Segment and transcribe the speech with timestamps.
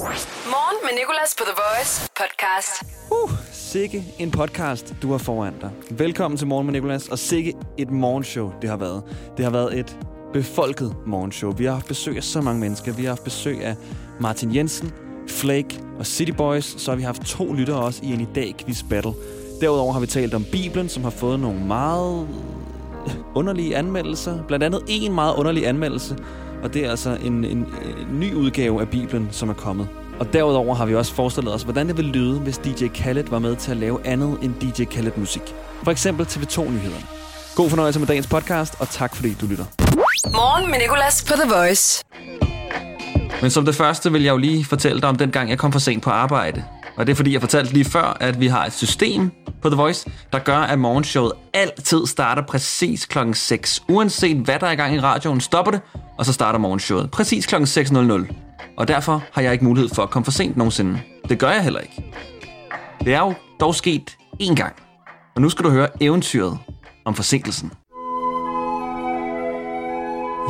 [0.00, 2.82] Morgen med Nicolas på The Voice podcast.
[3.10, 5.70] Uh, sikke en podcast, du har foran dig.
[5.90, 9.02] Velkommen til Morgen med Nicolas, og sikke et morgenshow, det har været.
[9.36, 9.98] Det har været et
[10.32, 11.52] befolket morgenshow.
[11.52, 12.92] Vi har haft besøg af så mange mennesker.
[12.92, 13.76] Vi har haft besøg af
[14.20, 14.92] Martin Jensen,
[15.28, 16.80] Flake og City Boys.
[16.80, 19.12] Så har vi haft to lyttere også i en i dag quiz battle.
[19.60, 22.28] Derudover har vi talt om Bibelen, som har fået nogle meget
[23.34, 24.42] underlige anmeldelser.
[24.48, 26.16] Blandt andet en meget underlig anmeldelse.
[26.62, 27.66] Og det er altså en, en, en
[28.20, 29.88] ny udgave af Bibelen, som er kommet.
[30.18, 33.38] Og derudover har vi også forestillet os, hvordan det ville lyde, hvis DJ Khaled var
[33.38, 35.42] med til at lave andet end DJ Khaled-musik.
[35.82, 37.06] For eksempel TV2-nyhederne.
[37.54, 39.64] God fornøjelse med dagens podcast, og tak fordi du lytter.
[40.32, 42.04] Morgen med Nicolas på The Voice.
[43.42, 45.72] Men som det første vil jeg jo lige fortælle dig om den gang, jeg kom
[45.72, 46.64] for sent på arbejde.
[47.00, 49.30] Og det er fordi, jeg fortalte lige før, at vi har et system
[49.62, 53.82] på The Voice, der gør, at morgenshowet altid starter præcis klokken 6.
[53.88, 55.80] Uanset hvad der er i gang i radioen, stopper det,
[56.18, 58.34] og så starter morgenshowet præcis klokken 6.00.
[58.76, 61.00] Og derfor har jeg ikke mulighed for at komme for sent nogensinde.
[61.28, 62.04] Det gør jeg heller ikke.
[63.04, 64.74] Det er jo dog sket én gang.
[65.34, 66.58] Og nu skal du høre eventyret
[67.04, 67.72] om forsinkelsen.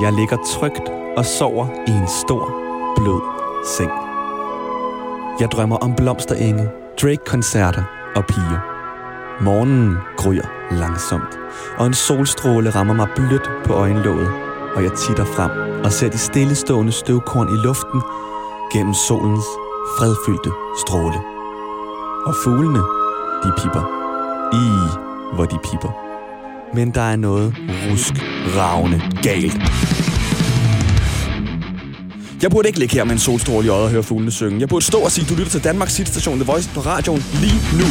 [0.02, 2.44] Jeg ligger trygt og sover i en stor,
[2.96, 3.20] blød
[3.76, 4.09] seng.
[5.40, 6.68] Jeg drømmer om blomsterenge,
[7.02, 7.82] Drake-koncerter
[8.16, 8.60] og piger.
[9.42, 11.38] Morgenen gryer langsomt,
[11.78, 14.28] og en solstråle rammer mig blødt på øjenlåget,
[14.74, 15.50] og jeg titter frem
[15.84, 18.00] og ser de stillestående støvkorn i luften
[18.72, 19.44] gennem solens
[19.98, 20.50] fredfyldte
[20.86, 21.20] stråle.
[22.26, 22.82] Og fuglene,
[23.44, 23.84] de pipper.
[24.52, 24.66] I,
[25.34, 25.92] hvor de pipper.
[26.74, 28.14] Men der er noget rusk,
[28.56, 29.99] ravne galt.
[32.42, 34.60] Jeg burde ikke ligge her med en solstråle i øjet og høre fuglene synge.
[34.60, 37.60] Jeg burde stå og sige, du lytter til Danmarks station The Voice på radioen lige
[37.78, 37.84] nu.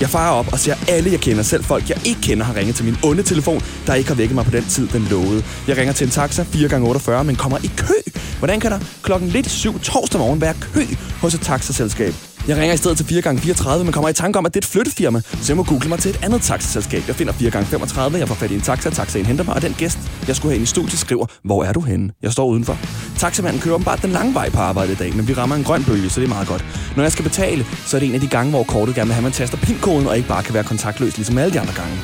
[0.00, 1.42] Jeg farer op og ser alle, jeg kender.
[1.42, 4.34] Selv folk, jeg ikke kender, har ringet til min onde telefon, der ikke har vækket
[4.34, 5.44] mig på den tid, den lovede.
[5.68, 7.94] Jeg ringer til en taxa 4x48, men kommer i kø.
[8.38, 10.84] Hvordan kan der klokken lidt syv torsdag morgen være kø
[11.20, 12.27] hos et taxaselskab?
[12.48, 14.70] Jeg ringer i stedet til 4x34, men kommer i tanke om, at det er et
[14.72, 17.02] flyttefirma, så jeg må google mig til et andet taxaselskab.
[17.06, 19.98] Jeg finder 4x35, jeg får fat i en taxa, taxaen henter mig, og den gæst,
[20.28, 22.12] jeg skulle have ind i studiet, skriver, hvor er du henne?
[22.22, 22.78] Jeg står udenfor.
[23.18, 25.84] Taxamanden kører bare den lange vej på arbejde i dag, men vi rammer en grøn
[25.84, 26.64] bølge, så det er meget godt.
[26.96, 29.14] Når jeg skal betale, så er det en af de gange, hvor kortet gerne vil
[29.14, 31.74] have, at man taster pinkoden og ikke bare kan være kontaktløs, ligesom alle de andre
[31.74, 31.94] gange.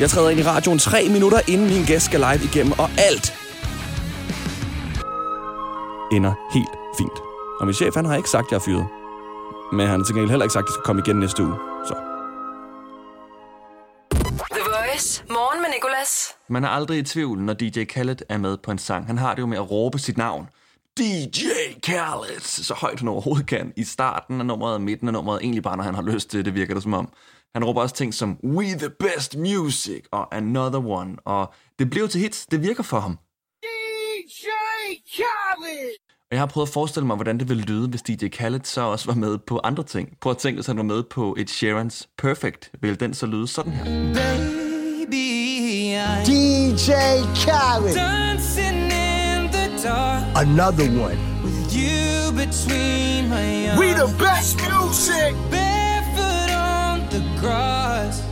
[0.00, 3.34] Jeg træder ind i radioen tre minutter, inden min gæst skal live igennem, og alt
[6.12, 7.18] ender helt fint.
[7.60, 9.01] Og min chef, han har ikke sagt, at jeg er fyret.
[9.72, 11.56] Men han har til gengæld heller ikke sagt, at jeg skal komme igen næste uge.
[11.88, 11.94] Så.
[14.54, 15.24] The Voice.
[15.30, 16.36] Morgen med Nicolas.
[16.48, 19.06] Man er aldrig i tvivl, når DJ Khaled er med på en sang.
[19.06, 20.48] Han har det jo med at råbe sit navn.
[20.98, 21.44] DJ
[21.82, 23.72] Khaled, så højt han overhovedet kan.
[23.76, 26.54] I starten af nummeret, midten af nummeret, egentlig bare når han har lyst til det,
[26.54, 27.12] virker det som om.
[27.54, 31.16] Han råber også ting som We the best music og Another one.
[31.24, 33.18] Og det bliver til hits, det virker for ham.
[33.62, 34.46] DJ
[35.14, 36.01] Khaled!
[36.32, 38.80] Og jeg har prøvet at forestille mig, hvordan det ville lyde, hvis DJ Khaled så
[38.80, 40.08] også var med på andre ting.
[40.20, 42.70] Prøv at tænke, hvis han var med på et Sheeran's Perfect.
[42.80, 43.84] Vil den så lyde sådan her?
[44.14, 45.26] Baby,
[46.26, 46.90] DJ
[47.34, 47.94] Khaled!
[47.94, 51.18] dancing in the dark Another one.
[51.44, 53.80] with you between my arms.
[53.80, 55.32] We the best music!
[55.50, 58.22] barefoot on the grass.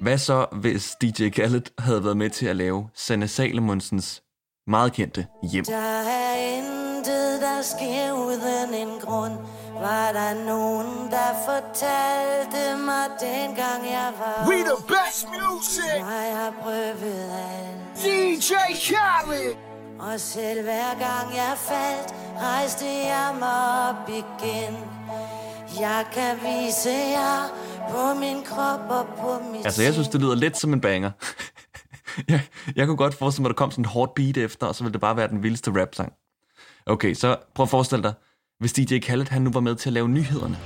[0.00, 4.22] Hvad så, hvis DJ Khaled havde været med til at lave Sanne Salomonsens
[4.68, 5.64] meget kendte Hjem?
[5.64, 9.32] Der er intet, der sker uden en grund.
[9.74, 15.94] Var der nogen, der fortalte mig dengang jeg var We the best music!
[15.98, 18.04] Jeg har prøvet alt.
[18.04, 18.52] DJ
[18.84, 19.54] Khaled!
[19.98, 24.76] Og selv hver gang jeg faldt, rejste jeg mig op igen.
[25.80, 27.48] Jeg kan vise jer
[27.90, 31.10] på min krop og på mit Altså, jeg synes, det lyder lidt som en banger.
[32.28, 32.40] jeg,
[32.76, 34.84] jeg kunne godt forestille mig, at der kom sådan et hårdt beat efter, og så
[34.84, 36.12] ville det bare være den vildeste rap-sang.
[36.86, 38.12] Okay, så prøv at forestille dig,
[38.60, 40.58] hvis DJ Khaled han nu var med til at lave nyhederne.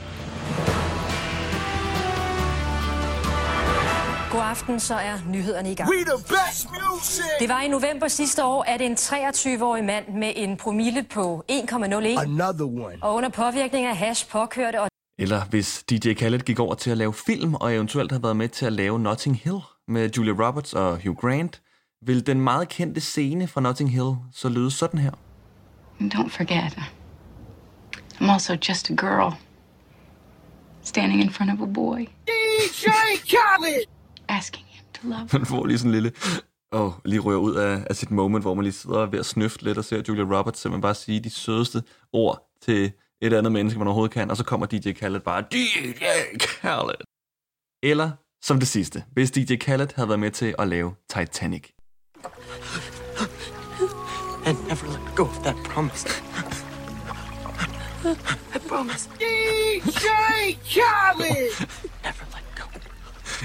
[4.32, 5.90] God aften, så er nyhederne i gang.
[5.90, 7.24] We the best music!
[7.40, 11.74] Det var i november sidste år, at en 23-årig mand med en promille på 1,01
[11.74, 12.96] Another one.
[13.02, 14.88] og under påvirkning af hash påkørte og
[15.18, 18.48] Eller hvis DJ Khaled gik over til at lave film, og eventuelt havde været med
[18.48, 19.58] til at lave Notting Hill
[19.88, 21.62] med Julia Roberts og Hugh Grant,
[22.06, 25.12] vil den meget kendte scene fra Notting Hill så lyde sådan her.
[26.00, 26.78] Don't forget,
[28.20, 29.32] I'm also just a girl
[30.82, 32.88] standing in front of a boy, DJ
[33.26, 33.84] Khaled!
[34.28, 36.12] asking him to love Man får lige sådan en lille...
[36.72, 39.26] Åh, oh, lige rører ud af, af sit moment, hvor man lige sidder ved at
[39.26, 41.82] snøfte lidt og ser Julia Roberts simpelthen bare sige de sødeste
[42.12, 46.36] ord til et andet menneske, man overhovedet kan, og så kommer DJ Khaled bare, DJ
[46.38, 46.94] Khaled.
[47.82, 48.10] Eller
[48.42, 51.68] som det sidste, hvis DJ Khaled havde været med til at lave Titanic.
[54.46, 56.08] and never let go of that promise.
[58.54, 59.08] I promise.
[59.20, 60.06] DJ
[60.74, 61.66] Khaled!
[62.02, 62.44] Never let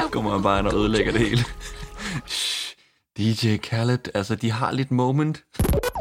[0.01, 0.09] go.
[0.13, 1.43] kommer bare ind og ødelægger det hele.
[3.17, 5.43] DJ Khaled, altså de har lidt moment.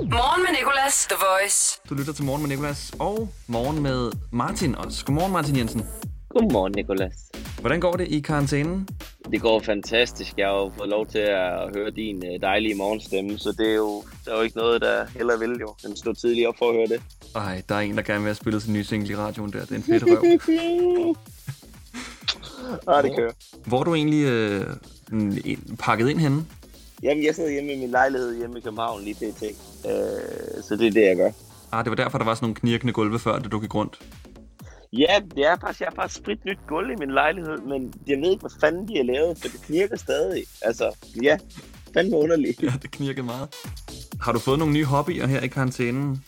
[0.03, 1.81] Morgen med Nicolas, The Voice.
[1.89, 5.05] Du lytter til Morgen med Nicolas og Morgen med Martin også.
[5.05, 5.87] Godmorgen Martin Jensen.
[6.31, 7.13] Godmorgen, Nicolas.
[7.61, 8.89] Hvordan går det i karantænen?
[9.31, 10.33] Det går fantastisk.
[10.39, 13.75] Jeg har jo fået lov til at høre din øh, dejlige morgenstemme, så det er
[13.75, 15.75] jo, der er jo ikke noget, der heller vil jo.
[15.87, 17.03] Den stod tidligt op for at høre det.
[17.35, 19.61] Ej, der er en, der gerne vil have spillet sin nye single i radioen der.
[19.61, 21.17] Det er en fedt røv.
[22.89, 23.33] Ah, det kører.
[23.65, 24.67] Hvor er du egentlig øh,
[25.79, 26.45] pakket ind henne?
[27.03, 29.43] Jamen, jeg sidder hjemme i min lejlighed hjemme i København lige pt.
[29.43, 29.51] Øh,
[30.63, 31.31] så det er det, jeg gør.
[31.73, 33.99] Ah, det var derfor, der var sådan nogle knirkende gulve før, da du gik rundt.
[34.93, 38.19] Ja, det er faktisk, jeg har bare sprit nyt gulv i min lejlighed, men jeg
[38.19, 40.45] ved ikke, hvad fanden de har lavet, for det knirker stadig.
[40.63, 41.39] Altså, ja,
[41.95, 42.63] fandme underligt.
[42.63, 43.49] Ja, det knirkede meget.
[44.21, 46.25] Har du fået nogle nye hobbyer her i karantænen?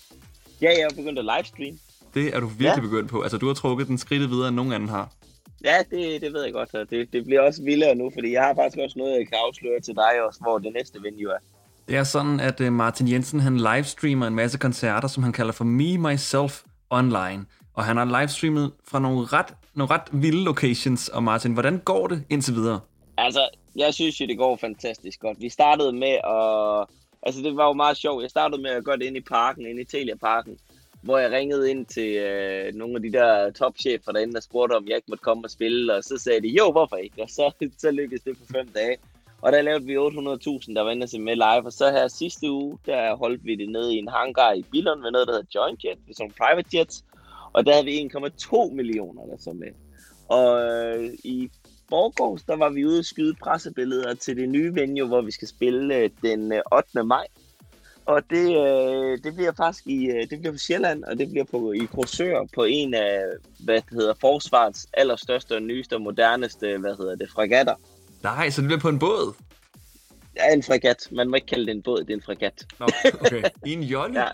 [0.62, 1.78] Ja, jeg har begyndt at livestream.
[2.14, 2.80] Det er du virkelig Ja.
[2.80, 3.20] begyndt på.
[3.22, 5.12] Altså, du har trukket den skridtet videre, end nogen anden har.
[5.64, 8.54] Ja, det, det ved jeg godt, det, det bliver også vildere nu, fordi jeg har
[8.54, 11.38] faktisk også noget, jeg kan afsløre til dig også, hvor det næste venue er.
[11.88, 15.52] Det er sådan, at øh, Martin Jensen han livestreamer en masse koncerter, som han kalder
[15.52, 17.44] for Me, Myself Online.
[17.78, 21.08] Og han har livestreamet fra nogle ret, nogle ret vilde locations.
[21.08, 22.80] Og Martin, hvordan går det indtil videre?
[23.16, 25.40] Altså, jeg synes jo, det går fantastisk godt.
[25.40, 26.86] Vi startede med at...
[27.22, 28.22] Altså, det var jo meget sjovt.
[28.22, 30.58] Jeg startede med at gøre det inde i parken, inde i Telia-parken,
[31.02, 34.88] hvor jeg ringede ind til øh, nogle af de der topchefer derinde, der spurgte, om
[34.88, 37.22] jeg ikke måtte komme og spille, og så sagde de, jo, hvorfor ikke?
[37.22, 37.52] Og så,
[37.82, 38.96] så lykkedes det på fem dage.
[39.42, 42.08] Og der lavede vi 800.000, der var inde og se med live, og så her
[42.08, 45.34] sidste uge, der holdt vi det nede i en hangar i Billund med noget, der
[45.34, 47.04] hedder Joint Jet, sådan nogle private jets,
[47.58, 49.68] og der havde vi 1,2 millioner, der så med.
[50.28, 51.50] Og øh, i
[51.88, 55.48] forgårs, der var vi ude og skyde pressebilleder til det nye venue, hvor vi skal
[55.48, 57.04] spille øh, den øh, 8.
[57.04, 57.26] maj.
[58.06, 61.44] Og det, øh, det bliver faktisk i, øh, det bliver på Sjælland, og det bliver
[61.44, 63.22] på, i Korsør på en af,
[63.64, 67.74] hvad hedder, forsvarets allerstørste og nyeste og moderneste, hvad hedder det, fregatter.
[68.22, 69.34] Nej, så det bliver på en båd?
[70.36, 71.08] Ja, en fregat.
[71.10, 72.66] Man må ikke kalde det en båd, det er en fregat.
[72.80, 72.86] Nå,
[73.20, 73.42] okay.
[73.66, 74.20] I en jolle?
[74.20, 74.28] Ja.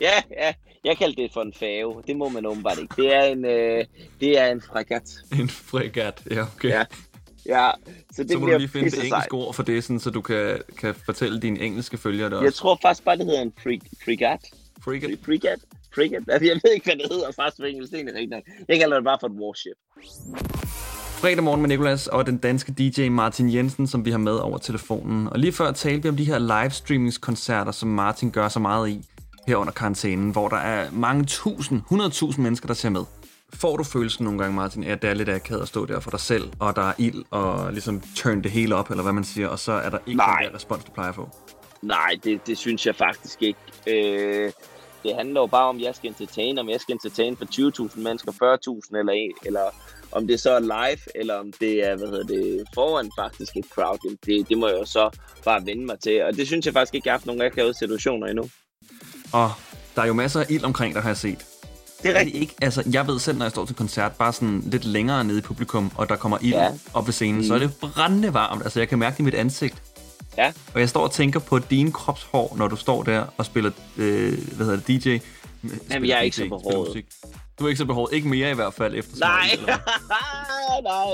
[0.00, 0.54] Ja, ja.
[0.84, 2.02] Jeg kaldte det for en fave.
[2.06, 2.94] Det må man åbenbart ikke.
[3.02, 3.84] Det er en, øh,
[4.20, 5.02] det er en fregat.
[5.40, 6.68] En fregat, ja, okay.
[6.68, 6.84] Ja.
[7.46, 7.70] Ja,
[8.12, 10.20] så det så må du lige finde det engelske ord for det, sådan, så du
[10.20, 12.44] kan, kan fortælle dine engelske følgere det også.
[12.44, 14.40] Jeg tror faktisk bare, det hedder en fre- fregat.
[14.84, 15.18] Fregat.
[15.24, 15.58] Fregat?
[15.94, 16.22] Fregat?
[16.28, 17.92] Altså, jeg ved ikke, hvad det hedder faktisk på engelsk.
[17.92, 18.44] Det er rigtigt.
[18.68, 19.76] Jeg kalder det bare for et warship.
[21.20, 24.58] Fredag morgen med Nicolas og den danske DJ Martin Jensen, som vi har med over
[24.58, 25.26] telefonen.
[25.28, 29.04] Og lige før talte vi om de her livestreamingskoncerter, som Martin gør så meget i
[29.48, 33.04] her under karantænen, hvor der er mange tusind, 100.000 mennesker, der ser med.
[33.54, 36.10] Får du følelsen nogle gange, Martin, at det er lidt akavet at stå der for
[36.10, 39.24] dig selv, og der er ild, og ligesom turn det hele op, eller hvad man
[39.24, 40.38] siger, og så er der ikke Nej.
[40.42, 41.28] den der respons, du plejer at få?
[41.82, 43.60] Nej, det, det synes jeg faktisk ikke.
[43.86, 44.52] Øh,
[45.02, 47.44] det handler jo bare om, at jeg skal entertain, om jeg skal entertain for
[47.88, 49.60] 20.000 mennesker, 40.000 eller, en, eller
[50.12, 53.64] om det så er live, eller om det er, hvad hedder det, foran faktisk et
[53.74, 54.16] crowd.
[54.26, 55.10] Det, det må jeg jo så
[55.44, 56.22] bare vende mig til.
[56.24, 58.50] Og det synes jeg faktisk ikke, jeg har haft nogle akavede situationer endnu.
[59.32, 59.52] Og
[59.96, 61.38] der er jo masser af ild omkring dig, har jeg set.
[62.02, 62.42] Det er Er det rigtigt.
[62.42, 65.38] ikke, altså, jeg ved selv, når jeg står til koncert, bare sådan lidt længere nede
[65.38, 66.70] i publikum, og der kommer ild ja.
[66.94, 67.46] Op ved scenen, mm.
[67.46, 68.62] så er det brændende varmt.
[68.62, 69.82] Altså, jeg kan mærke det i mit ansigt.
[70.38, 70.52] Ja.
[70.74, 74.38] Og jeg står og tænker på dine kropshår, når du står der og spiller, øh,
[74.56, 75.18] hvad hedder det, DJ.
[75.66, 77.04] Spiller jeg er ikke så behåret.
[77.58, 78.14] Du er ikke så behåret.
[78.14, 79.50] Ikke mere i hvert fald, efter Nej,
[80.82, 81.10] nej,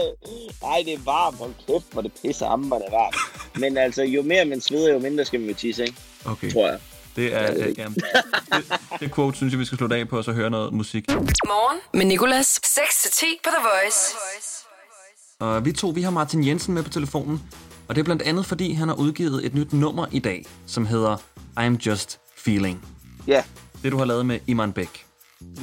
[0.63, 1.39] nej, det er varmt.
[1.39, 3.17] Hold kæft, hvor det pisser amperne varmt.
[3.61, 5.97] Men altså, jo mere man sveder, jo mindre skal man jo tisse, ikke?
[6.25, 6.79] Okay, Tror jeg.
[7.17, 7.83] Det er, øh, ikke.
[7.83, 7.89] ja,
[8.57, 11.05] det, det quote synes jeg, vi skal slutte af på, og så høre noget musik.
[11.11, 12.61] Morgen med Nicolas.
[12.67, 14.15] 6-10 på The Voice.
[15.41, 17.43] Og vi to, vi har Martin Jensen med på telefonen.
[17.89, 20.87] Og det er blandt andet, fordi han har udgivet et nyt nummer i dag, som
[20.87, 21.17] hedder
[21.61, 22.85] I'm Just Feeling.
[23.27, 23.43] Ja,
[23.83, 25.07] Det, du har lavet med Iman Bæk.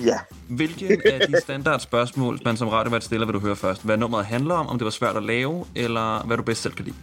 [0.05, 0.19] ja.
[0.50, 3.83] Hvilke af de standard spørgsmål, man som radiovært stiller, vil du høre først?
[3.83, 6.74] Hvad nummeret handler om, om det var svært at lave, eller hvad du bedst selv
[6.74, 6.95] kan lide?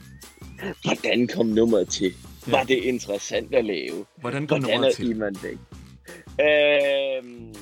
[0.82, 2.14] Hvordan kom nummeret til?
[2.46, 4.06] Var det interessant at lave?
[4.20, 5.10] Hvordan kom Hvordan er til?
[5.10, 5.58] Iman Bæk?
[6.40, 7.54] Øhm,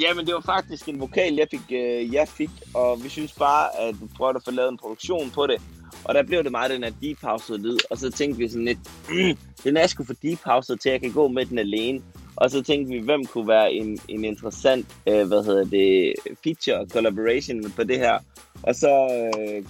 [0.00, 3.80] jamen, det var faktisk en vokal, jeg fik, øh, jeg fik, og vi synes bare,
[3.80, 5.62] at vi prøvede at få lavet en produktion på det.
[6.04, 8.64] Og der blev det meget den her deep house lyd, og så tænkte vi sådan
[8.64, 11.58] lidt, mm, den er sgu for deep house til, at jeg kan gå med den
[11.58, 12.02] alene.
[12.36, 16.86] Og så tænkte vi, hvem kunne være en, en interessant, øh, hvad hedder det, feature
[16.88, 18.18] collaboration på det her.
[18.62, 19.08] Og så
[19.38, 19.64] øh,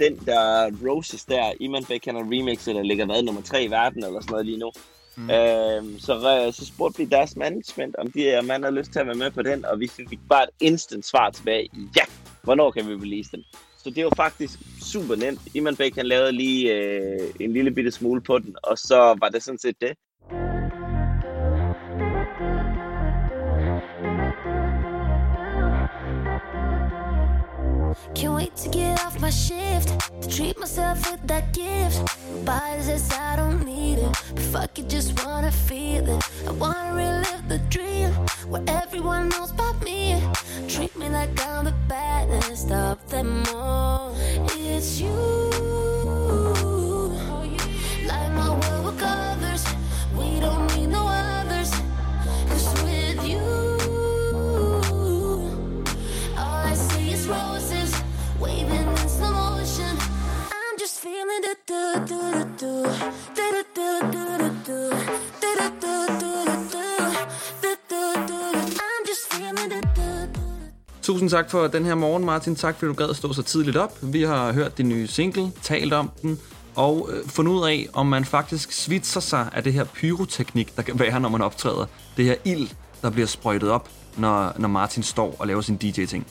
[0.00, 3.70] den der Roses der, Iman Beck, han har remixet, der ligger hvad, nummer tre i
[3.70, 4.70] verden, eller sådan noget lige nu.
[5.16, 5.30] Mm.
[5.30, 8.98] Øhm, så, øh, så spurgte vi deres management, om de her mand har lyst til
[8.98, 11.68] at være med på den, og vi fik bare et instant svar tilbage.
[11.96, 12.02] Ja,
[12.42, 13.44] hvornår kan vi release den?
[13.84, 14.58] Så det var faktisk
[14.92, 15.40] super nemt.
[15.54, 19.28] Iman Beck, han lavede lige øh, en lille bitte smule på den, og så var
[19.28, 19.92] det sådan set det.
[29.20, 29.88] My shift
[30.22, 32.00] to treat myself with that gift.
[32.44, 36.22] Body says I don't need it, but fuck it, just wanna feel it.
[36.46, 38.10] I wanna relive the dream
[38.50, 40.20] where everyone knows about me.
[40.68, 44.16] Treat me like I'm the baddest of them all.
[44.56, 45.89] It's you.
[71.10, 72.56] Tusind tak for den her morgen, Martin.
[72.56, 73.98] Tak fordi du gad at stå så tidligt op.
[74.02, 76.38] Vi har hørt din nye single, talt om den,
[76.74, 80.82] og øh, fundet ud af, om man faktisk svitser sig af det her pyroteknik, der
[80.82, 81.86] kan være, når man optræder.
[82.16, 82.68] Det her ild,
[83.02, 86.26] der bliver sprøjtet op, når, når Martin står og laver sin DJ-ting.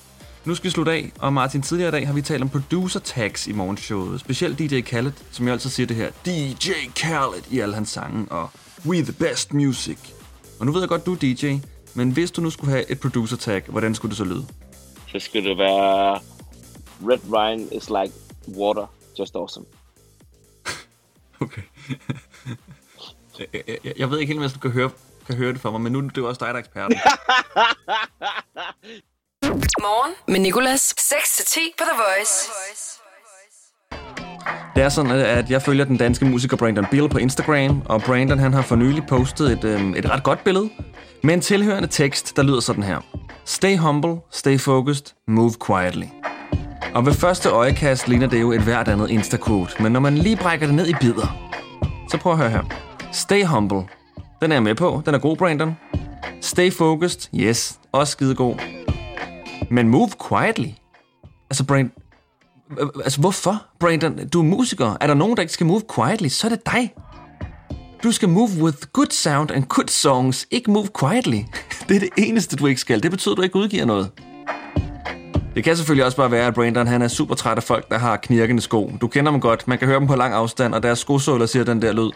[0.45, 2.99] Nu skal vi slutte af, og Martin, tidligere i dag har vi talt om producer
[2.99, 4.19] tags i morgenshowet.
[4.19, 6.09] Specielt DJ Khaled, som jeg altid siger det her.
[6.25, 8.49] DJ Khaled i alle hans sange, og
[8.85, 9.97] We the best music.
[10.59, 11.57] Og nu ved jeg godt, du er DJ,
[11.93, 14.45] men hvis du nu skulle have et producer tag, hvordan skulle det så lyde?
[15.11, 16.21] Så skulle det være...
[17.01, 18.13] Red wine is like
[18.47, 18.87] water.
[19.19, 19.65] Just awesome.
[21.41, 21.61] Okay.
[23.39, 24.91] jeg, jeg, jeg ved ikke helt, om jeg kan høre,
[25.27, 26.97] kan høre det for mig, men nu er det også dig, der er eksperten.
[29.81, 30.93] Morgen med Nicolas.
[30.99, 32.49] 6-10 på The Voice.
[34.75, 38.39] Det er sådan, at jeg følger den danske musiker Brandon Bill på Instagram, og Brandon
[38.39, 40.69] han har for nylig postet et, øh, et ret godt billede
[41.23, 42.97] med en tilhørende tekst, der lyder sådan her.
[43.45, 46.05] Stay humble, stay focused, move quietly.
[46.93, 50.37] Og ved første øjekast ligner det jo et hvert andet Insta-quote, men når man lige
[50.37, 51.37] brækker det ned i bidder,
[52.11, 52.63] så prøv at høre her.
[53.11, 53.83] Stay humble.
[54.41, 55.01] Den er jeg med på.
[55.05, 55.77] Den er god, Brandon.
[56.41, 57.29] Stay focused.
[57.35, 57.79] Yes.
[57.91, 58.55] Også skide god.
[59.71, 60.67] Men move quietly.
[61.49, 61.91] Altså, Brandon...
[62.77, 64.27] Øh, altså, hvorfor, Brandon?
[64.27, 64.97] Du er musiker.
[65.01, 66.93] Er der nogen, der ikke skal move quietly, så er det dig.
[68.03, 71.39] Du skal move with good sound and good songs, ikke move quietly.
[71.89, 73.03] Det er det eneste, du ikke skal.
[73.03, 74.11] Det betyder, at du ikke udgiver noget.
[75.55, 77.97] Det kan selvfølgelig også bare være, at Brandon han er super træt af folk, der
[77.97, 78.91] har knirkende sko.
[79.01, 79.67] Du kender dem godt.
[79.67, 82.11] Man kan høre dem på lang afstand, og deres skosåler siger den der lyd.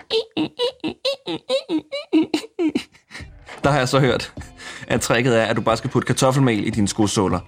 [3.64, 4.34] Der har jeg så hørt,
[4.88, 7.40] at tricket er, at du bare skal putte kartoffelmel i dine skosåler.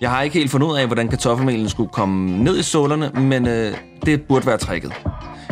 [0.00, 3.48] Jeg har ikke helt fundet ud af, hvordan kartoffelmelen skulle komme ned i sålerne, men
[3.48, 4.92] øh, det burde være tricket.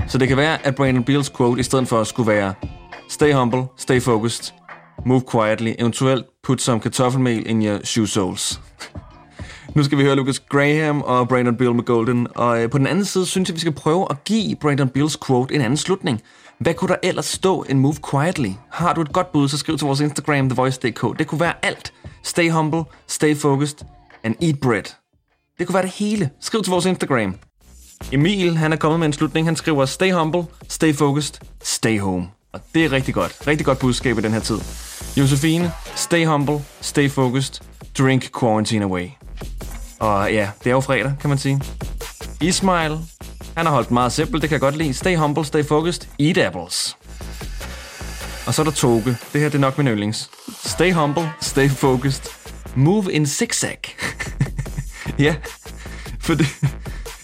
[0.09, 2.55] Så det kan være, at Brandon Beals quote i stedet for skulle være
[3.09, 4.55] Stay humble, stay focused,
[5.07, 8.61] move quietly, eventuelt put some kartoffelmel in your shoe soles.
[9.77, 12.87] Nu skal vi høre Lucas Graham og Brandon Beal med Golden, og øh, på den
[12.87, 16.21] anden side synes jeg, vi skal prøve at give Brandon Beals quote en anden slutning.
[16.59, 18.49] Hvad kunne der ellers stå en move quietly?
[18.71, 21.19] Har du et godt bud, så skriv til vores Instagram, thevoice.dk.
[21.19, 21.93] Det kunne være alt.
[22.23, 23.79] Stay humble, stay focused,
[24.25, 24.83] and eat bread.
[25.59, 26.31] Det kunne være det hele.
[26.41, 27.35] Skriv til vores Instagram.
[28.12, 29.47] Emil, han er kommet med en slutning.
[29.47, 32.29] Han skriver, stay humble, stay focused, stay home.
[32.52, 33.47] Og det er rigtig godt.
[33.47, 34.59] Rigtig godt budskab i den her tid.
[35.17, 37.64] Josefine, stay humble, stay focused,
[37.99, 39.09] drink quarantine away.
[39.99, 41.62] Og ja, det er jo fredag, kan man sige.
[42.41, 42.99] Ismail,
[43.57, 44.95] han har holdt meget simpelt, det kan jeg godt lide.
[44.95, 46.97] Stay humble, stay focused, eat apples.
[48.47, 49.17] Og så er der Toge.
[49.33, 50.31] Det her det er nok min yndlings.
[50.64, 52.25] Stay humble, stay focused,
[52.76, 53.79] move in zigzag.
[55.26, 55.37] ja,
[56.21, 56.47] for det,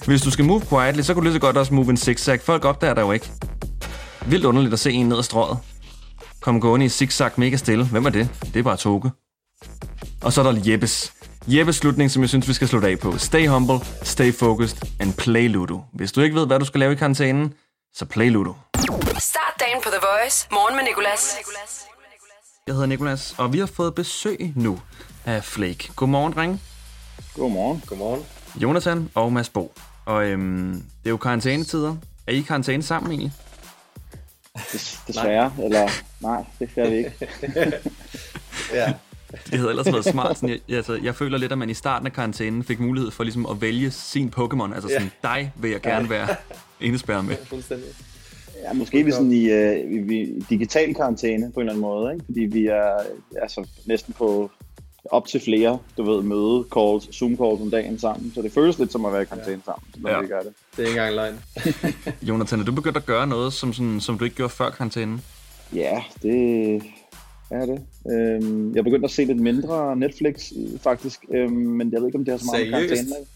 [0.06, 2.40] hvis du skal move quietly, så kunne du lige så godt også move in zigzag.
[2.40, 3.30] Folk opdager dig jo ikke.
[4.26, 5.58] Vildt underligt at se en ned ad strået.
[6.40, 7.84] Kom gående i zigzag mega stille.
[7.84, 8.28] Hvem er det?
[8.54, 9.10] Det er bare Toge.
[10.22, 11.12] Og så er der Jeppes.
[11.46, 13.18] Jeppes slutning, som jeg synes, vi skal slutte af på.
[13.18, 15.80] Stay humble, stay focused and play Ludo.
[15.94, 17.54] Hvis du ikke ved, hvad du skal lave i karantænen,
[17.94, 18.54] så play Ludo.
[19.18, 20.48] Start dagen på The Voice.
[20.52, 21.36] Morgen med Nicolas.
[22.66, 24.78] Jeg hedder Nikolas, og vi har fået besøg nu
[25.28, 25.92] af Flake.
[25.96, 26.58] Godmorgen, drenge.
[27.34, 27.82] Godmorgen.
[27.86, 28.22] Godmorgen.
[28.62, 29.72] Jonathan og Mads Bo.
[30.04, 31.96] Og øhm, det er jo karantænetider.
[32.26, 33.32] Er I i karantæne sammen egentlig?
[34.72, 35.64] Des, desværre, nej.
[35.64, 35.88] eller
[36.20, 37.12] nej, det skal vi ikke.
[38.74, 38.92] ja.
[39.50, 40.38] Det havde ellers været smart.
[40.38, 43.24] Sådan, jeg, altså, jeg føler lidt, at man i starten af karantænen fik mulighed for
[43.24, 44.74] ligesom at vælge sin Pokémon.
[44.74, 45.28] Altså sådan, ja.
[45.28, 46.28] dig vil jeg gerne være
[46.80, 47.36] indespærret med.
[47.44, 47.88] Fuldstændig.
[48.64, 52.12] Ja, måske vi sådan i, uh, vi, vi, digital karantæne på en eller anden måde,
[52.12, 52.24] ikke?
[52.24, 53.02] fordi vi er
[53.42, 54.50] altså, næsten på
[55.10, 58.32] op til flere, du ved, møde calls, Zoom calls om dagen sammen.
[58.34, 59.72] Så det føles lidt som at være i karantæne ja.
[59.72, 60.20] sammen, når ja.
[60.20, 60.52] vi gør det.
[60.76, 61.38] Det er ikke engang løgn.
[62.28, 65.22] Jonathan, er du begyndt at gøre noget, som, sådan, som du ikke gjorde før karantænen?
[65.74, 66.82] Ja, det
[67.50, 67.80] er det.
[68.12, 71.24] Øhm, jeg er begyndt at se lidt mindre Netflix, faktisk.
[71.34, 72.94] Øhm, men jeg ved ikke, om det har så meget Seriøst?
[72.94, 73.26] karantæne.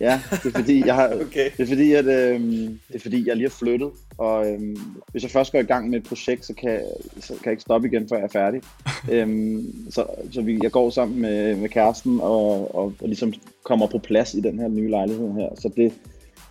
[0.00, 1.50] Ja, det er fordi, jeg har, Okay.
[1.56, 4.76] det er fordi, at, øhm, det er fordi, jeg lige har flyttet, og øhm,
[5.12, 6.80] hvis jeg først går i gang med et projekt, så kan,
[7.20, 8.62] så kan jeg ikke stoppe igen, før jeg er færdig.
[9.12, 13.32] øhm, så så vi, jeg går sammen med, med kæresten og, og, og ligesom
[13.64, 15.92] kommer på plads i den her nye lejlighed her, så det,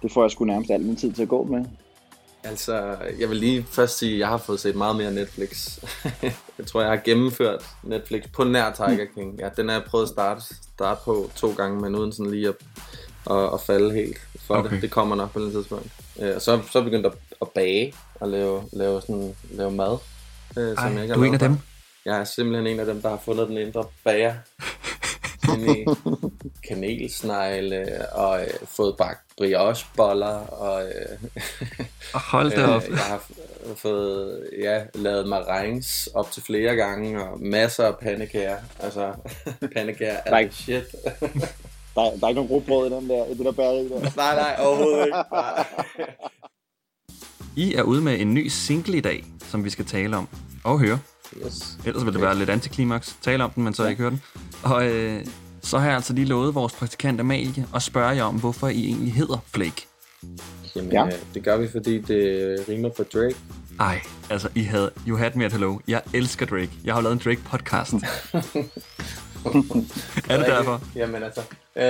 [0.02, 1.66] det får jeg sgu nærmest al min tid til at gå med.
[2.44, 5.80] Altså, jeg vil lige først sige, at jeg har fået set meget mere Netflix.
[6.58, 9.40] jeg tror, jeg har gennemført Netflix på nær Tiger King.
[9.40, 10.42] Ja, den har jeg prøvet at starte,
[10.76, 12.56] starte på to gange, men uden sådan lige at,
[13.30, 14.70] at, at falde helt for okay.
[14.70, 14.82] Det.
[14.82, 15.88] Det kommer nok på et tidspunkt.
[16.20, 19.72] Øh, og så, så er jeg begyndt at, at bage og lave, lave, sådan, lave
[19.72, 19.98] mad.
[20.58, 21.58] Øh, Ej, jeg ikke du er en af dem?
[22.06, 24.34] Jeg er simpelthen en af dem, der har fundet den indre bager.
[25.58, 25.86] I
[26.68, 31.30] kanelsnegle og øh, fået bagt briocheboller og øh,
[32.32, 32.84] Hold da øh, op.
[32.90, 33.22] jeg har
[33.76, 38.58] fået ja, lavet marengs op til flere gange og masser af pandekager.
[38.80, 39.14] Altså,
[39.76, 40.84] pandekager er ikke- shit.
[42.00, 44.00] Der, er- der er ikke nogen rugbrød i den der, i det der bageri der.
[44.16, 45.18] nej, nej, overhovedet ikke.
[45.32, 45.66] Nej.
[47.56, 50.28] I er ude med en ny single i dag, som vi skal tale om
[50.64, 51.00] og høre.
[51.46, 51.78] Yes.
[51.86, 53.18] Ellers vil det være lidt antiklimaks.
[53.22, 54.22] Tale om den, men så ikke høre den.
[54.64, 55.26] Og øh,
[55.62, 58.86] så har jeg altså lige lovet vores praktikant Amalie at spørge jer om, hvorfor I
[58.86, 59.88] egentlig hedder Flake.
[60.76, 61.06] Jamen, Ja.
[61.06, 61.12] ja.
[61.34, 63.36] det gør vi, fordi det rimer på Drake.
[63.80, 65.80] Ej, altså I havde You Had Me At Hello.
[65.88, 66.70] Jeg elsker Drake.
[66.84, 67.94] Jeg har lavet en Drake-podcast.
[70.30, 70.82] er det derfor?
[70.96, 71.42] Jamen altså,
[71.76, 71.84] øh,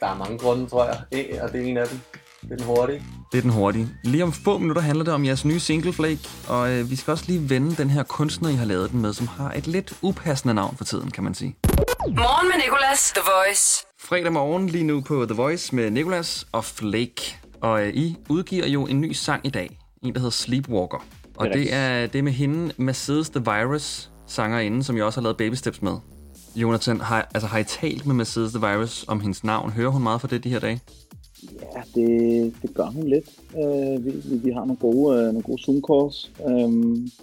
[0.00, 1.00] der er mange grunde, tror jeg.
[1.12, 2.00] Eh, Og det er en af dem.
[2.42, 3.02] Det er den hurtige.
[3.32, 3.88] Det er den hurtige.
[4.04, 7.10] Lige om få minutter handler det om jeres nye single Flake, og øh, vi skal
[7.10, 9.92] også lige vende den her kunstner, I har lavet den med, som har et lidt
[10.02, 11.56] upassende navn for tiden, kan man sige.
[12.08, 13.86] Morgen med Nicolas, The Voice.
[14.00, 17.36] Fredag morgen lige nu på The Voice med Nicolas og Flake.
[17.60, 19.78] Og øh, I udgiver jo en ny sang i dag.
[20.02, 21.04] En, der hedder Sleepwalker.
[21.36, 25.04] Og Det er det er, det er med hende, Mercedes The Virus, sangerinde, som jeg
[25.04, 25.96] også har lavet Baby Steps med.
[26.56, 29.70] Jonathan, har, altså, har I talt med Mercedes The Virus om hendes navn?
[29.70, 30.80] Hører hun meget for det de her dage?
[31.52, 33.24] Ja, det, det gør hun lidt.
[33.56, 36.30] Øh, vi, vi, vi har nogle gode, øh, nogle gode Zoom-calls.
[36.48, 36.68] øh,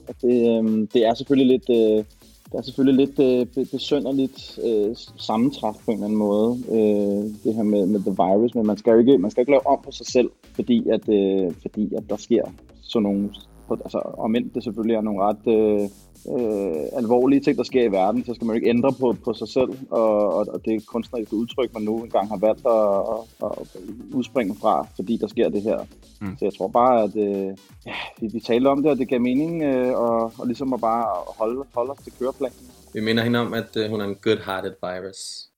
[0.07, 2.05] og det, øh, det er selvfølgelig lidt, øh,
[2.51, 3.19] det er selvfølgelig lidt
[3.59, 8.11] øh, besønderligt øh, sammentræf på en eller anden måde, øh, det her med, med The
[8.11, 10.89] Virus, men man skal jo ikke, man skal ikke lave om på sig selv, fordi
[10.89, 12.43] at, øh, fordi at der sker
[12.81, 13.29] sådan nogle,
[13.69, 15.89] altså om end det selvfølgelig er nogle ret øh,
[16.37, 19.33] øh, alvorlige ting, der sker i verden, så skal man jo ikke ændre på, på
[19.33, 23.51] sig selv, og, og, og det kunstneriske udtryk, man nu engang har valgt at, at,
[23.61, 23.81] at
[24.13, 25.79] udspringe fra, fordi der sker det her.
[26.21, 26.37] Mm.
[26.37, 29.21] Så jeg tror bare, at øh, ja, vi, vi talte om det, og det gav
[29.21, 31.05] mening, øh, og, og ligesom at bare
[31.39, 32.57] holde, holde os til køreplanen.
[32.93, 35.52] Vi minder hende om, at øh, hun er en good-hearted virus.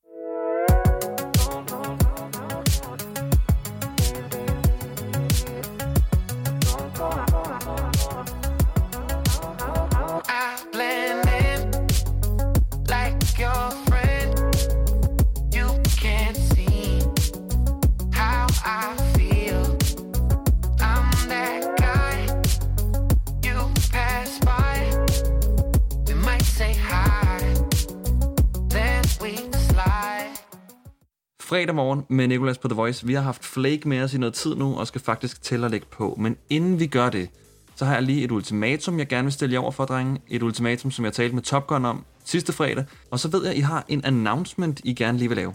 [31.56, 33.08] Fredag morgen med Nicolas på The Voice.
[33.08, 35.72] Vi har haft Flake med os i noget tid nu, og skal faktisk til at
[35.72, 36.16] lægge på.
[36.20, 37.30] Men inden vi gør det,
[37.76, 40.22] så har jeg lige et ultimatum, jeg gerne vil stille jer over for, drenge.
[40.30, 42.86] Et ultimatum, som jeg talte med Top Gun om sidste fredag.
[43.12, 45.54] Og så ved jeg, at I har en announcement, I gerne lige vil lave.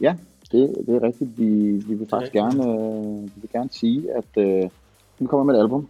[0.00, 0.14] Ja,
[0.52, 1.38] det, det er rigtigt.
[1.38, 1.44] Vi,
[1.88, 4.70] vi vil faktisk gerne, øh, vi vil gerne sige, at øh,
[5.18, 5.88] vi kommer med et album,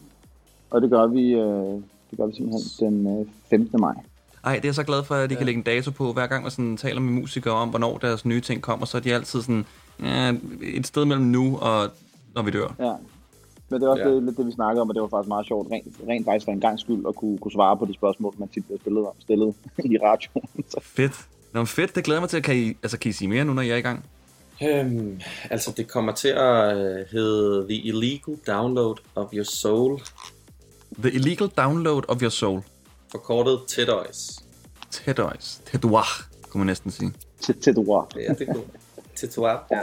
[0.70, 3.80] og det gør vi, øh, det gør vi simpelthen den øh, 15.
[3.80, 3.94] maj.
[4.44, 5.38] Ej, det er jeg så glad for, at de ja.
[5.38, 6.12] kan lægge en dato på.
[6.12, 9.00] Hver gang man sådan taler med musikere om, hvornår deres nye ting kommer, så er
[9.00, 9.66] de altid sådan
[10.02, 11.90] ja, et sted mellem nu og
[12.34, 12.74] når vi dør.
[12.78, 12.92] Ja.
[13.68, 14.20] Men det er også Ja.
[14.20, 16.52] lidt det, vi snakkede om, og det var faktisk meget sjovt, rent, rent faktisk for
[16.52, 19.12] en gang skyld, at kunne, kunne svare på de spørgsmål, man tit bliver stillet, om,
[19.20, 19.54] stillet
[19.94, 20.48] i radioen.
[20.68, 20.80] Så.
[20.82, 21.12] Fedt.
[21.52, 22.42] Nå, fedt, det glæder mig til.
[22.42, 24.04] Kan I, altså, kan I sige mere nu, når jeg er i gang?
[24.62, 30.00] Øhm, altså, det kommer til at øh, hedde The Illegal Download of Your Soul.
[30.98, 32.62] The Illegal Download of Your Soul.
[33.14, 34.38] Forkortet TEDOIS.
[34.90, 35.60] TEDOIS.
[35.66, 36.04] TEDOIR,
[36.50, 37.12] kunne man næsten sige.
[37.40, 38.04] Tedua.
[38.16, 38.66] Ja, det er godt.
[39.16, 39.58] TEDOIS.
[39.70, 39.80] Ja.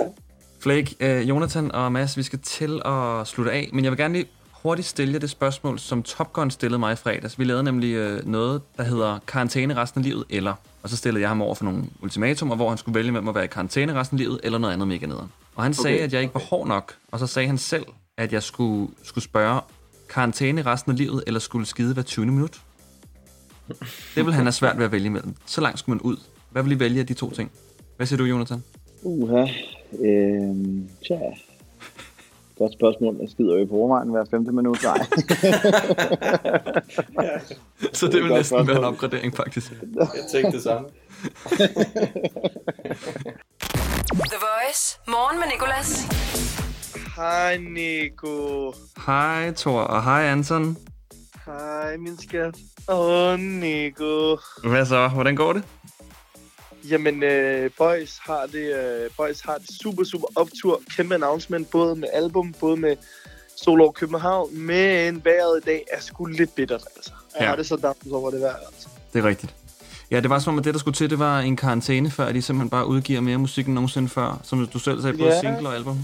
[0.59, 4.13] Flake, øh, Jonathan og Mads, vi skal til at slutte af, men jeg vil gerne
[4.13, 7.39] lige hurtigt stille jer det spørgsmål, som Top Gun stillede mig i fredags.
[7.39, 10.53] Vi lavede nemlig øh, noget, der hedder karantæne resten af livet, eller...
[10.83, 13.35] Og så stillede jeg ham over for nogle ultimatumer, hvor han skulle vælge mellem at
[13.35, 15.31] være i karantæne resten af livet, eller noget andet mega nederen.
[15.55, 16.03] Og han sagde, Okay.
[16.03, 17.85] at jeg ikke var hård nok, og så sagde han selv,
[18.17, 19.61] at jeg skulle, skulle spørge,
[20.09, 22.25] karantæne resten af livet, eller skulle skide hver 20.
[22.25, 22.61] minut?
[24.15, 25.35] Det vil han have svært ved at vælge imellem.
[25.45, 26.17] Så langt skulle man ud.
[26.49, 27.51] Hvad vil I vælge af de to ting?
[27.97, 28.63] Hvad siger du, Jonathan?
[29.03, 29.45] Uha.
[30.05, 31.17] Øhm, tja.
[32.57, 33.17] Godt spørgsmål.
[33.21, 34.83] Jeg skider jo i forvejen hver femte minut.
[34.83, 34.97] Nej.
[37.93, 38.83] Så det Det er vil næsten være en spørgsmål.
[38.85, 39.71] opgradering, faktisk.
[39.95, 40.87] Jeg tænkte det samme.
[44.31, 44.99] The Voice.
[45.07, 46.07] Morgen med Nicolas.
[47.15, 48.73] Hej, Nico.
[49.05, 50.77] Hej Thor, og hej Anton.
[51.59, 52.55] Hej, min skat.
[52.89, 54.37] Åh, Nico.
[54.63, 55.07] Hvad så?
[55.07, 55.63] Hvordan går det?
[56.89, 60.81] Jamen, øh, Boys, har det, øh, Boys har det super, super optur.
[60.95, 62.95] Kæmpe announcement, både med album, både med
[63.57, 64.57] Sol over København.
[64.59, 67.11] Men vejret i dag er sgu lidt bittert, altså.
[67.35, 67.47] Jeg Ja.
[67.47, 68.87] har det så dampet over det vejr, altså.
[69.13, 69.55] Det er rigtigt.
[70.11, 72.31] Ja, det var som om, at det, der skulle til, det var en karantæne, før
[72.31, 74.39] de simpelthen bare udgiver mere musik end nogensinde før.
[74.43, 75.39] Som du selv sagde, både Ja.
[75.39, 75.99] single og album.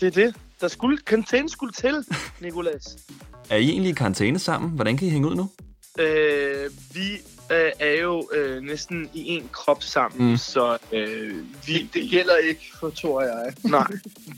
[0.00, 0.34] Det er det.
[0.60, 2.04] Der skulle, content skulle til,
[2.40, 2.96] Nicolas.
[3.50, 4.70] Er I egentlig i karantæne sammen?
[4.70, 5.50] Hvordan kan I hænge ud nu?
[5.98, 7.12] Øh, vi
[7.52, 10.36] øh, er jo øh, næsten i en krop sammen, Mm.
[10.36, 11.34] så øh,
[11.66, 11.72] vi...
[11.72, 13.54] Det, det gælder ikke for Thor og jeg.
[13.70, 13.86] Nej,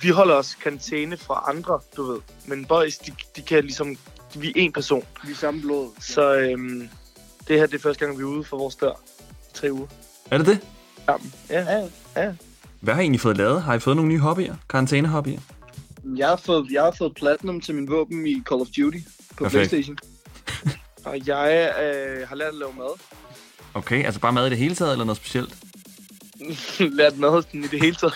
[0.02, 2.20] vi holder os karantæne fra andre, du ved.
[2.46, 3.96] Men boys, de, de kan ligesom...
[4.35, 5.04] Vi er en person.
[5.24, 5.90] Vi er samme blod.
[6.00, 6.88] Så øhm,
[7.48, 9.00] det her det er første gang, vi er ude for vores dør.
[9.54, 9.87] Tre uger
[10.30, 10.58] Er det det?
[11.06, 11.32] sammen.
[11.50, 11.88] Ja, ja.
[12.16, 12.32] ja.
[12.80, 13.62] Hvad har I egentlig fået lavet?
[13.62, 14.54] Har I fået nogle nye hobbyer?
[14.68, 15.40] Karantæne-hobbyer?
[16.16, 18.98] Jeg har, fået, jeg har fået platinum til min våben i Call of Duty
[19.36, 19.70] på Perfekt.
[19.70, 19.98] Playstation.
[21.04, 22.98] Og jeg øh, har lært at lave mad.
[23.74, 25.54] Okay, altså bare mad i det hele taget, eller noget specielt?
[26.98, 28.14] lært mad sådan i det hele taget.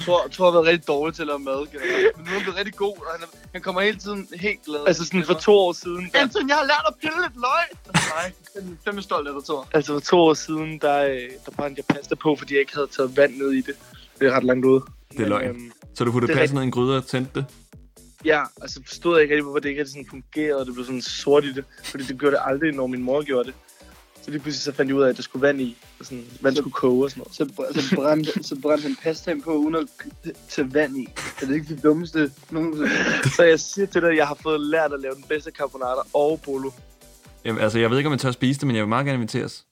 [0.00, 1.66] Thor, Thor har været rigtig dårlig til at lave mad.
[1.72, 2.16] generelt.
[2.16, 4.64] Men nu er han blevet rigtig god, og han, er, han kommer hele tiden helt
[4.64, 4.80] glad.
[4.86, 6.10] altså sådan for to år siden.
[6.12, 7.66] Der, Anton, jeg har lært at pille lidt løg!
[7.94, 9.68] Nej, jeg er fandme stolt af dig, Thor.
[9.72, 12.74] altså for to år siden, der, øh, der brændte jeg pasta på, fordi jeg ikke
[12.74, 13.74] havde taget vand ned i det.
[14.18, 14.82] Det er ret langt ude.
[15.12, 15.48] Det er løgn.
[15.48, 17.44] øhm, Så du puttede passen ned i en gryde og tændte det?
[18.24, 20.84] Ja, altså forstod jeg ikke rigtig, hvorfor det ikke rigtig sådan fungerede, og det blev
[20.86, 21.64] sådan sort i det.
[21.84, 23.54] Fordi det gjorde det aldrig, når min mor gjorde det.
[24.22, 26.24] Så lige pludselig så fandt jeg ud af, at der skulle vand i, og sådan,
[26.40, 27.34] vand skulle koge og sådan noget.
[27.36, 29.86] Så, br- så, brændte, så brændte han pastaen på, uden at
[30.48, 31.08] tage vand i.
[31.42, 32.90] Er det ikke det dummeste nogensinde?
[33.36, 36.06] Så jeg siger til dig, at jeg har fået lært at lave den bedste carbonara
[36.14, 36.70] og bolo.
[37.44, 39.14] Jamen, altså, jeg ved ikke, om jeg tør spise det, men jeg vil meget gerne
[39.16, 39.64] inviteres.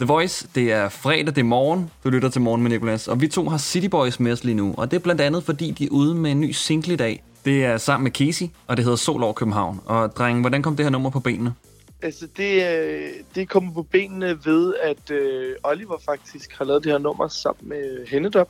[0.00, 1.90] The Voice, det er fredag, det er morgen.
[2.04, 3.08] Du lytter til Morgen med Nicolas.
[3.08, 4.74] Og vi to har City Boys med os lige nu.
[4.76, 7.22] Og det er blandt andet, fordi de er ude med en ny single i dag.
[7.44, 9.80] Det er sammen med Casey, og det hedder Sol over København.
[9.86, 11.54] Og dreng, hvordan kom det her nummer på benene?
[12.02, 16.92] Altså, det, øh, det kommer på benene ved, at øh, Oliver faktisk har lavet det
[16.92, 18.48] her nummer sammen med Hennedop.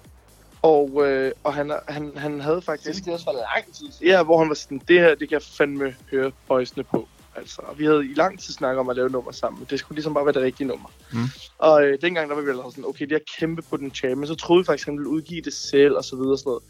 [0.62, 3.04] Og, øh, og han, han, han havde faktisk...
[3.04, 4.06] Det er også for lang tid siden.
[4.06, 7.08] Ja, hvor han var sådan, det her, det kan jeg fandme høre boysene på.
[7.36, 9.66] Altså, og vi havde i lang tid snakket om at lave nummer sammen.
[9.70, 10.88] Det skulle ligesom bare være det rigtige nummer.
[11.12, 11.18] Mm.
[11.58, 14.34] Og øh, dengang, der var vi allerede sådan, okay, det er kæmpe potentiale, men så
[14.34, 16.62] troede vi faktisk, at han ville udgive det selv, og så videre og sådan noget.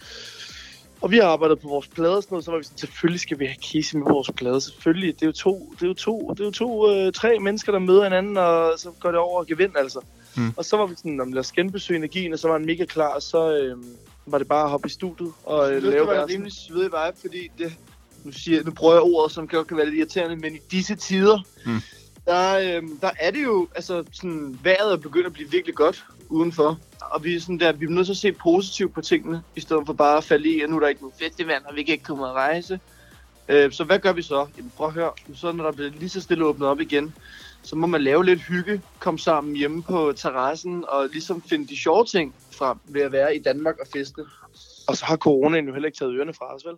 [1.00, 3.20] Og vi har arbejdet på vores plade og sådan noget, så var vi sådan, selvfølgelig
[3.20, 4.60] skal vi have Casey med på vores plade.
[4.60, 7.38] Selvfølgelig, det er jo to, det er jo to, det er jo to øh, tre
[7.38, 10.00] mennesker, der møder hinanden, og så går det over og gevind, altså.
[10.36, 10.52] Mm.
[10.56, 12.84] Og så var vi sådan, om lad os genbesøge energien, og så var han mega
[12.84, 13.76] klar, og så øh,
[14.26, 16.84] var det bare at hoppe i studiet og øh, det lave var en rimelig svedig
[16.84, 17.72] vibe, fordi det,
[18.24, 20.94] nu, siger, nu bruger jeg ordet, som kan, kan være lidt irriterende, men i disse
[20.94, 21.80] tider, Mm.
[22.26, 26.04] der, øhm, der er det jo, altså sådan, vejret er begyndt at blive virkelig godt
[26.28, 26.78] udenfor.
[27.00, 29.60] Og vi er sådan der, vi er nødt til at se positivt på tingene, i
[29.60, 31.82] stedet for bare at falde i, at nu er der ikke nogen festival, og vi
[31.82, 32.80] kan ikke komme at rejse.
[33.48, 34.46] Øh, så hvad gør vi så?
[34.56, 37.14] Jamen prøv at høre, så når der bliver lige så stille åbnet op igen,
[37.62, 41.76] så må man lave lidt hygge, komme sammen hjemme på terrassen, og ligesom finde de
[41.76, 44.20] sjove ting frem ved at være i Danmark og feste.
[44.88, 46.74] Og så har coronaen jo heller ikke taget ørerne fra os, vel?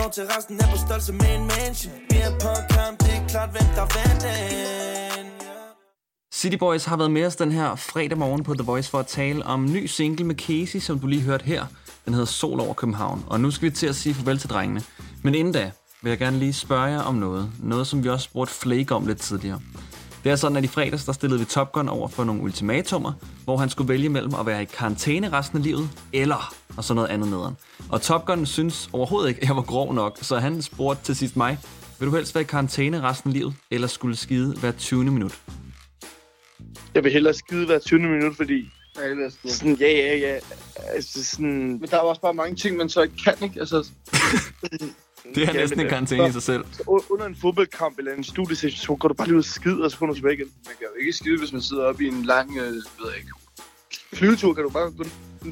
[0.00, 3.68] Når terrassen er på størrelse med en mansion Vi på kamp, det er klart, hvem
[3.74, 4.24] der vandt
[6.34, 9.06] City Boys har været med os den her fredag morgen på The Voice for at
[9.06, 11.66] tale om ny single med Casey, som du lige hørte her.
[12.04, 13.24] Den hedder Sol over København.
[13.26, 14.82] Og nu skal vi til at sige farvel til drengene.
[15.22, 15.70] Men inden da
[16.02, 17.52] vil jeg gerne lige spørge jer om noget.
[17.62, 19.60] Noget, som vi også spurgte Flake om lidt tidligere.
[20.24, 23.12] Det er sådan, at i fredags, der stillede vi Top Gun over for nogle ultimatumer,
[23.44, 26.94] hvor han skulle vælge mellem at være i karantæne resten af livet, eller og så
[26.94, 27.56] noget andet nederen.
[27.88, 31.16] Og Top Gun synes overhovedet ikke, at jeg var grov nok, så han spurgte til
[31.16, 31.58] sidst mig,
[31.98, 35.04] vil du helst være i karantæne resten af livet, eller skulle skide hver 20.
[35.04, 35.40] minut?
[36.94, 38.00] Jeg vil hellere skide hver 20.
[38.00, 38.70] minut, fordi...
[38.96, 39.30] Ja, er.
[39.46, 40.38] Sådan, ja, ja, ja.
[40.94, 41.78] Altså sådan...
[41.80, 43.60] Men der er også bare mange ting, man så ikke kan, ikke?
[43.60, 43.88] Altså,
[45.34, 46.64] Det er næsten en karantæne i sig selv.
[46.72, 49.84] Så under en fodboldkamp eller en studiesession, så går du bare lige ud og skide,
[49.84, 50.50] og så kommer du tilbage igen.
[50.66, 53.16] man kan jo ikke skide, hvis man sidder oppe i en lang, øh, ved jeg
[53.16, 53.30] ikke,
[54.12, 55.04] Flyvetur kan du bare gå.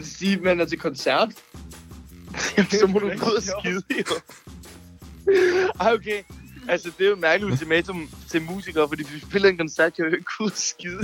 [0.03, 1.29] Sige, man er til koncert.
[2.81, 4.15] så må du gå ud og skide, jo.
[5.81, 6.23] Ej, okay.
[6.69, 10.05] Altså, det er jo et mærkeligt ultimatum til musikere, fordi vi spiller en koncert, kan
[10.05, 10.99] jo ikke gå ud og skide.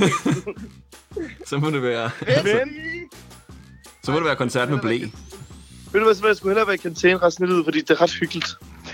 [1.49, 2.11] Så må det være...
[2.44, 2.70] Men,
[4.05, 4.99] Så må det være koncert med blæ.
[4.99, 7.90] ved du hvad, så jeg skulle hellere være i kantine resten af livet, fordi det
[7.90, 8.47] er ret hyggeligt.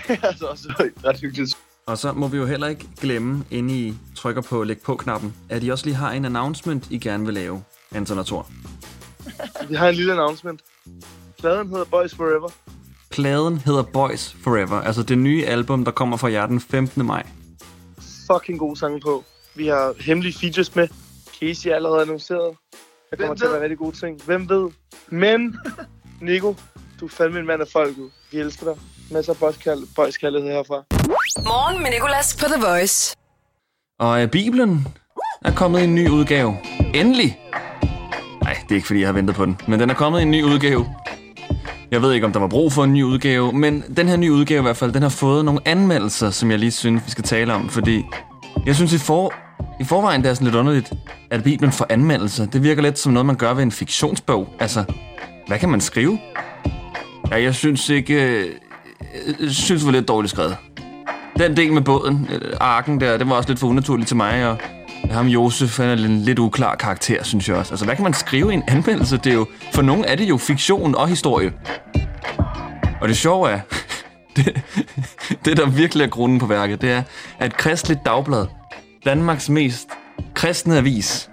[0.07, 1.57] det er altså også ret hyggeligt.
[1.85, 5.63] Og så må vi jo heller ikke glemme, inden I trykker på læg på-knappen, at
[5.63, 8.49] I også lige har en announcement, I gerne vil lave, Anton og Thor.
[9.69, 10.61] Vi har en lille announcement.
[11.39, 12.49] Pladen hedder Boys Forever.
[13.11, 17.05] Pladen hedder Boys Forever, altså det nye album, der kommer fra jer den 15.
[17.05, 17.27] maj.
[18.31, 19.23] Fucking god sang på.
[19.55, 20.87] Vi har hemmelige features med.
[21.39, 22.55] Casey er allerede annonceret.
[23.11, 24.23] Der kommer til at være rigtig gode ting.
[24.23, 24.69] Hvem ved?
[25.09, 25.57] Men,
[26.21, 26.55] Nico,
[26.99, 28.11] du er fandme en mand af folket.
[28.31, 28.81] Vi elsker dig.
[29.11, 30.83] Masser af boyskærlighed boys herfra.
[31.43, 33.15] Morgen med Nicolas på The Voice.
[33.99, 34.87] Og øh, Bibelen
[35.45, 36.57] er kommet i en ny udgave.
[36.93, 37.39] Endelig!
[38.71, 39.57] Det er ikke fordi, jeg har ventet på den.
[39.67, 40.85] Men den er kommet i en ny udgave.
[41.91, 44.31] Jeg ved ikke, om der var brug for en ny udgave, men den her nye
[44.31, 47.23] udgave i hvert fald, den har fået nogle anmeldelser, som jeg lige synes, vi skal
[47.23, 47.69] tale om.
[47.69, 48.03] Fordi
[48.65, 49.33] jeg synes i, for,
[49.79, 50.93] i forvejen, det er sådan lidt underligt,
[51.31, 52.45] at Bibelen får anmeldelser.
[52.45, 54.47] Det virker lidt som noget, man gør ved en fiktionsbog.
[54.59, 54.83] Altså,
[55.47, 56.19] hvad kan man skrive?
[57.31, 58.45] Ja, jeg synes ikke...
[59.39, 60.57] Jeg synes, det var lidt dårligt skrevet.
[61.37, 64.49] Den del med båden, øh, arken der, det var også lidt for unaturligt til mig,
[64.49, 64.57] og
[65.11, 67.73] ham Josef, han er en lidt uklar karakter, synes jeg også.
[67.73, 69.17] Altså, hvad kan man skrive i en anmeldelse?
[69.17, 71.53] Det er jo, for nogle er det jo fiktion og historie.
[73.01, 73.59] Og det sjove er,
[74.35, 74.61] det,
[75.45, 77.03] det der virkelig er grunden på værket, det er,
[77.39, 78.45] at Kristligt Dagblad,
[79.05, 79.87] Danmarks mest
[80.33, 81.29] kristne avis,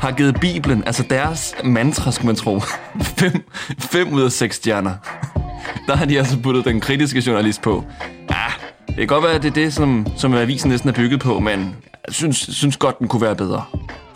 [0.00, 2.60] har givet Bibelen, altså deres mantra, skulle man tro,
[3.78, 4.94] 5 ud af 6 stjerner.
[5.86, 7.84] Der har de altså puttet den kritiske journalist på.
[8.30, 8.46] Ja,
[8.86, 11.40] det kan godt være, at det er det, som, som avisen næsten er bygget på,
[11.40, 11.76] men
[12.08, 13.64] synes, synes godt, den kunne være bedre.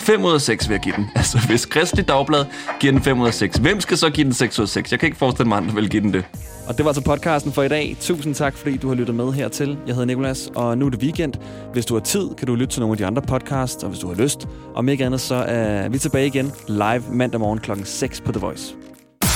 [0.01, 1.11] 5 ud af 6 vil jeg give den.
[1.17, 2.45] Altså, hvis Kristelig Dagblad
[2.81, 4.91] giver den 5 ud af 6, hvem skal så give den 6 ud af 6?
[4.91, 6.25] Jeg kan ikke forestille mig, at andre vil give den det.
[6.69, 7.97] Og det var altså podcasten for i dag.
[8.01, 9.79] Tusind tak, fordi du har lyttet med hertil.
[9.87, 11.35] Jeg hedder Nikolas, og nu er det weekend.
[11.73, 14.01] Hvis du har tid, kan du lytte til nogle af de andre podcasts, og hvis
[14.01, 14.49] du har lyst.
[14.75, 18.41] Om ikke andet, så er vi tilbage igen live mandag morgen klokken 6 på The
[18.41, 18.75] Voice.